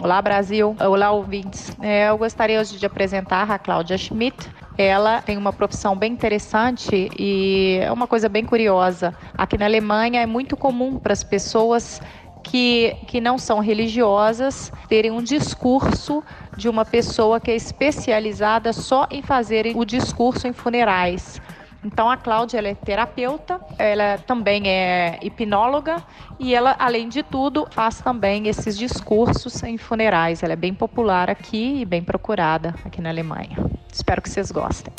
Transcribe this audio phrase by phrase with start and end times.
[0.00, 0.76] Olá, Brasil.
[0.78, 1.76] Olá, ouvintes.
[1.82, 4.48] É, eu gostaria hoje de apresentar a Cláudia Schmidt.
[4.78, 9.12] Ela tem uma profissão bem interessante e é uma coisa bem curiosa.
[9.36, 12.00] Aqui na Alemanha é muito comum para as pessoas
[12.44, 16.22] que, que não são religiosas terem um discurso
[16.56, 21.40] de uma pessoa que é especializada só em fazer o discurso em funerais.
[21.86, 26.02] Então a Cláudia ela é terapeuta, ela também é hipnóloga
[26.36, 30.42] e ela, além de tudo, faz também esses discursos em funerais.
[30.42, 33.56] Ela é bem popular aqui e bem procurada aqui na Alemanha.
[33.92, 34.92] Espero que vocês gostem.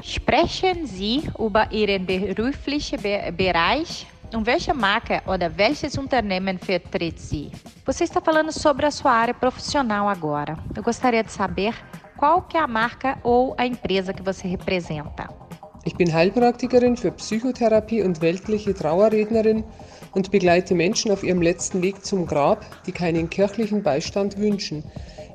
[0.00, 2.98] Sprechen Sie über Ihren beruflichen
[3.36, 7.50] Bereich um welche Marke oder welches Unternehmen vertritt Sie?
[7.84, 10.56] Você está falando sobre a sua área profissional agora.
[10.74, 11.74] Eu gostaria de saber
[12.16, 15.41] qual que é a marca ou a empresa que você representa.
[15.84, 19.64] Ich bin Heilpraktikerin für Psychotherapie und weltliche Trauerrednerin
[20.12, 24.84] und begleite Menschen auf ihrem letzten Weg zum Grab, die keinen kirchlichen Beistand wünschen.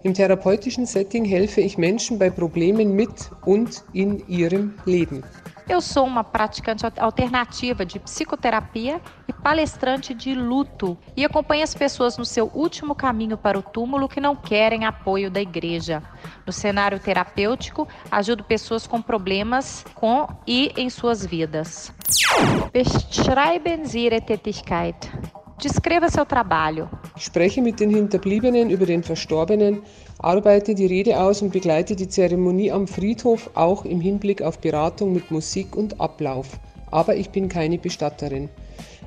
[0.04, 5.24] Im therapeutischen Setting helfe ich Menschen bei Problemen mit und in ihrem Leben.
[5.70, 12.18] Eu sou uma praticante alternativa de psicoterapia e palestrante de luto e acompanho as pessoas
[12.18, 16.02] no seu último caminho para o túmulo que não querem apoio da igreja.
[16.46, 21.94] No cenário terapêutico, ajudo pessoas com problemas com e em suas vidas.
[22.72, 25.12] Beschreiben Sie Ihre Tätigkeit.
[25.62, 26.88] Descreva seu trabalho.
[27.16, 29.82] Ich spreche mit den Hinterbliebenen über den Verstorbenen,
[30.20, 35.14] arbeite die Rede aus und begleite die Zeremonie am Friedhof auch im Hinblick auf Beratung
[35.14, 36.60] mit Musik und Ablauf.
[36.92, 38.50] Aber ich bin keine Bestatterin.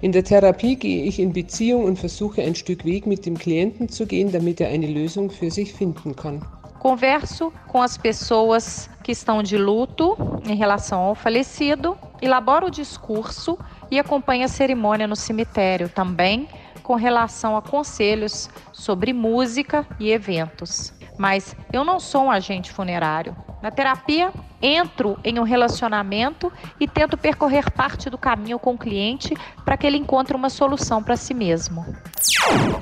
[0.01, 3.89] In der Therapie gehe ich in Beziehung und versuche ein Stück Weg mit dem Klienten
[3.89, 6.45] zu gehen, damit er eine Lösung für sich finden kann.
[6.81, 10.17] Converso com as pessoas que estão de luto
[10.49, 13.59] em relação ao falecido, elaboro o discurso
[13.91, 16.49] e acompanho a cerimônia no cemitério também
[16.83, 20.93] com relação a conselhos sobre música e eventos.
[21.19, 23.37] Mas eu não sou um agente funerário.
[23.63, 29.37] Na terapia, entro em um relacionamento e tento percorrer parte do caminho com o cliente
[29.65, 31.85] para que ele encontre uma solução para si mesmo.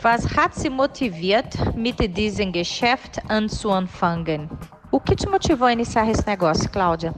[0.04, 4.48] Was hat Sie motiviert, mit diesem Geschäft anzufangen?
[4.90, 7.12] O que te motivou a iniciar esse negócio, Cláudia?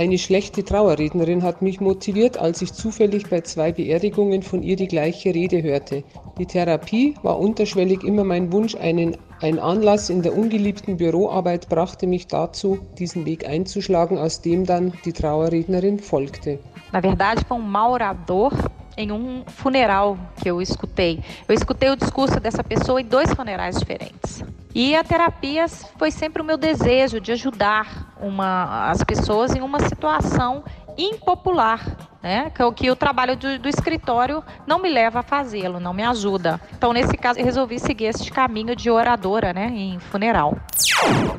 [0.00, 4.88] Eine schlechte Trauerrednerin hat mich motiviert, als ich zufällig bei zwei Beerdigungen von ihr die
[4.88, 6.04] gleiche Rede hörte.
[6.38, 12.06] Die Therapie war unterschwellig immer mein Wunsch, einen, ein Anlass in der ungeliebten Büroarbeit brachte
[12.06, 16.58] mich dazu, diesen Weg einzuschlagen, aus dem dann die Trauerrednerin folgte.
[16.92, 18.52] Na verdade, foi um mal orador
[18.96, 21.18] em um funeral que eu escutei.
[21.46, 24.42] Eu escutei o discurso dessa pessoa em dois funerais diferentes.
[24.74, 25.66] E a terapia
[25.98, 30.62] foi sempre o meu desejo de ajudar uma, as pessoas em uma situação
[30.96, 31.80] impopular,
[32.22, 32.50] né?
[32.50, 36.60] Que, que o trabalho do, do escritório não me leva a fazê-lo, não me ajuda.
[36.72, 40.56] Então, nesse caso, eu resolvi seguir esse caminho de oradora, né, em funeral.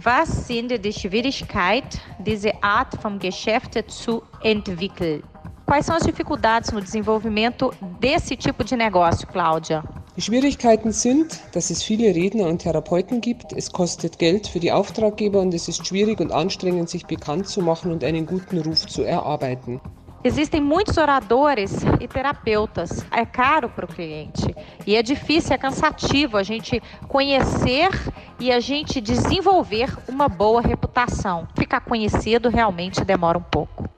[0.05, 5.23] Was sind die Schwierigkeit, diese Art vom Geschäft zu entwickeln?
[5.65, 9.83] Quais são as dificuldades no desenvolvimento desse tipo de negócio, Cláudia?
[10.17, 14.69] Die Schwierigkeiten sind, dass es viele Redner und Therapeuten gibt, es kostet Geld für die
[14.69, 18.85] Auftraggeber und es ist schwierig und anstrengend, sich bekannt zu machen und einen guten Ruf
[18.87, 19.79] zu erarbeiten.
[20.21, 23.05] Existem muitos oradores e terapeutas.
[23.09, 24.53] É caro para o cliente
[24.85, 27.89] e é difícil, é cansativo a gente conhecer
[28.37, 31.47] e a gente desenvolver uma boa reputação.
[31.57, 33.89] Ficar conhecido realmente demora um pouco.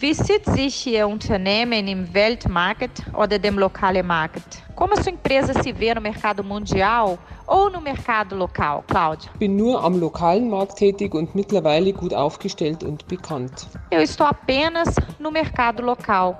[0.00, 4.62] Sieht sich Ihr Unternehmen im Weltmarkt oder dem lokalen Markt?
[4.74, 9.30] Como a sua empresa se vê no mercado mundial ou no mercado local, Cláudia?
[9.38, 13.68] Bin nur am lokalen Markt tätig und mittlerweile gut aufgestellt und bekannt.
[13.90, 16.38] Eu estou apenas no mercado local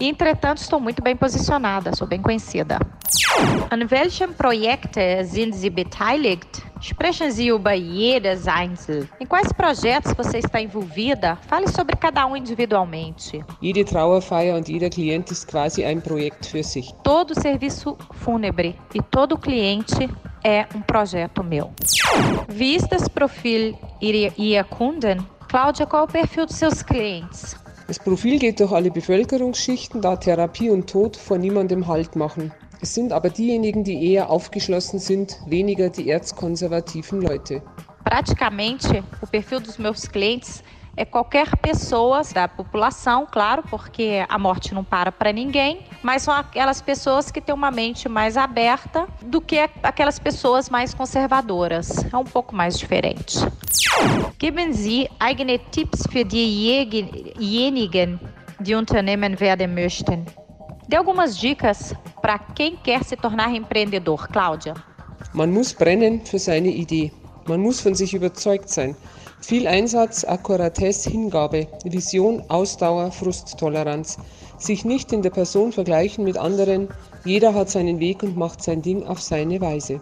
[0.00, 2.78] e, entretanto, estou muito bem posicionada, sou bem conhecida.
[3.70, 6.62] An welchem Projekt sind Sie beteiligt?
[6.80, 9.08] Sprechen Sie über jedes Einzel.
[9.18, 11.38] Em quais projetos você está envolvida?
[11.48, 12.53] Fale sobre cada um individualmente.
[13.60, 16.92] Jede Trauerfeier und jeder Klient ist quasi ein Projekt für sich.
[17.02, 20.08] Todo serviço fúnebre e todo cliente
[20.42, 21.70] é um projeto meu.
[22.48, 25.26] Wie ist das Profil Ihrer Kunden?
[25.48, 27.56] Cláudia, qual é o perfil dos seus clientes?
[27.86, 32.52] Das Profil geht durch alle Bevölkerungsschichten, da Therapie und Tod vor niemandem Halt machen.
[32.80, 37.62] Es sind aber diejenigen, die eher aufgeschlossen sind, weniger die erzkonservativen Leute.
[38.04, 40.62] Praticamente, o perfil dos meus clientes
[40.96, 46.34] é qualquer pessoa da população, claro, porque a morte não para para ninguém, mas são
[46.34, 52.04] aquelas pessoas que têm uma mente mais aberta do que aquelas pessoas mais conservadoras.
[52.12, 53.38] É um pouco mais diferente.
[54.38, 58.18] Geben Sie eigene Tipps für diejenigen,
[58.60, 60.24] die Unternehmen werden möchten.
[60.86, 64.74] Dê algumas dicas para quem quer se tornar empreendedor, Cláudia.
[65.32, 67.10] Man muss brennen für seine Idee.
[67.48, 68.94] Man muss von sich überzeugt sein.
[69.46, 74.16] Viel Einsatz, Akkuratesse, Hingabe, Vision, Ausdauer, Frusttoleranz.
[74.56, 76.88] Sich nicht in der Person vergleichen mit anderen.
[77.26, 80.00] Jeder hat seinen Weg und macht sein Ding auf seine Weise.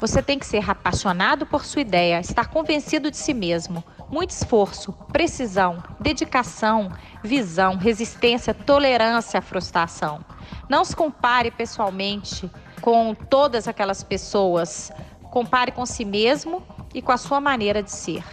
[0.00, 3.84] Você tem que ser apaixonado por sua ideia, estar convencido de si mesmo.
[4.10, 6.90] Muito esforço, precisão, dedicação,
[7.22, 10.18] visão, resistência, tolerância à frustração.
[10.68, 14.90] Não se compare pessoalmente com todas aquelas pessoas.
[15.30, 16.62] Compare com si mesmo
[16.92, 18.24] e com a sua maneira de ser.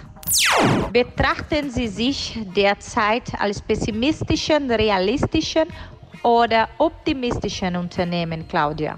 [0.91, 5.67] Betrachten Sie sich derzeit als pessimistischen, realistischen
[6.23, 8.97] oder optimistischen Unternehmen, Cláudia?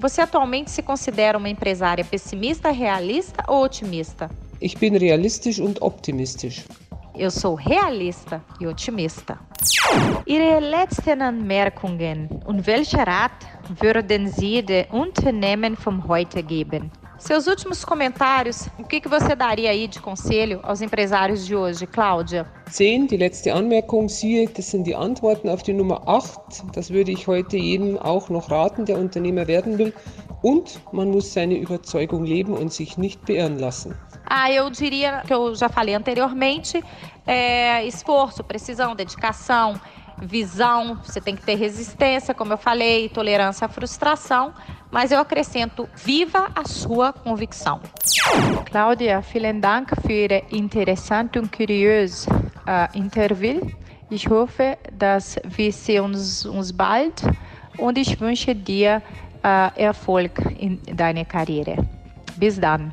[0.00, 4.30] Você atualmente se considera uma empresária pessimista, realista ou otimista?
[4.60, 6.64] Ich bin realistisch und optimistisch.
[7.14, 9.38] Eu sou realista e otimista.
[10.24, 13.44] Ihre letzten Anmerkungen und welche Rat
[13.80, 16.92] würden Sie den Unternehmen vom heute geben?
[17.18, 21.84] Seus últimos comentários, o que, que você daria aí de conselho aos empresários de hoje,
[21.84, 22.46] Cláudia?
[22.70, 26.64] 10, die letzte Anmerkung, siehe, das sind die Antworten auf die Nummer 8.
[26.72, 29.92] Das würde ich heute jedem auch noch raten, der Unternehmer werden will.
[30.42, 33.96] Und man muss seine Überzeugung leben und sich nicht beirren lassen.
[34.30, 36.80] Ah, eu diria que eu já falei anteriormente:
[37.26, 39.74] é, esforço, precisão, dedicação,
[40.20, 44.52] visão, você tem que ter resistência, como eu falei, tolerância à frustração,
[44.90, 47.80] mas eu acrescento: viva a sua convicção.
[48.70, 53.60] Claudia, vielen Dank für Ihre interessante und curiös uh, Interview.
[54.10, 57.22] Ich hoffe, dass wir sehen uns, uns bald
[57.78, 59.02] und ich wünsche dir
[59.44, 61.76] uh, Erfolg in deiner Karriere.
[62.36, 62.92] Bis dann.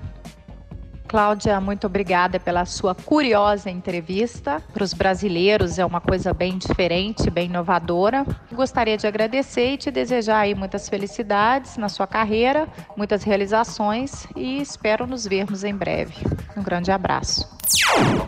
[1.08, 4.62] Cláudia, muito obrigada pela sua curiosa entrevista.
[4.74, 8.26] Para os brasileiros é uma coisa bem diferente, bem inovadora.
[8.52, 14.62] Gostaria de agradecer e te desejar aí muitas felicidades na sua carreira, muitas realizações e
[14.62, 16.16] espero nos vermos em breve.
[16.58, 17.56] Um grande abraço.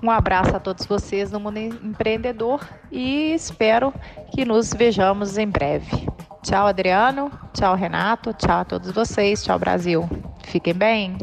[0.01, 3.93] Um abraço a todos vocês no Mundo Empreendedor e espero
[4.31, 6.07] que nos vejamos em breve.
[6.43, 7.31] Tchau, Adriano.
[7.53, 8.33] Tchau, Renato.
[8.33, 9.43] Tchau a todos vocês.
[9.43, 10.07] Tchau, Brasil.
[10.43, 11.17] Fiquem bem.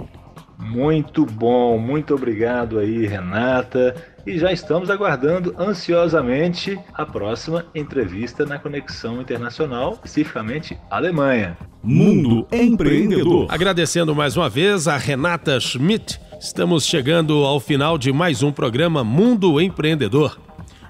[0.64, 3.94] Muito bom, muito obrigado aí, Renata.
[4.26, 11.58] E já estamos aguardando ansiosamente a próxima entrevista na Conexão Internacional, especificamente Alemanha.
[11.82, 13.46] Mundo Empreendedor.
[13.50, 16.18] Agradecendo mais uma vez a Renata Schmidt.
[16.40, 20.40] Estamos chegando ao final de mais um programa Mundo Empreendedor.